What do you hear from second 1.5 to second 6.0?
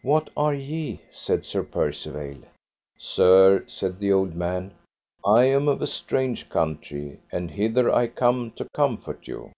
Percivale. Sir, said the old man, I am of a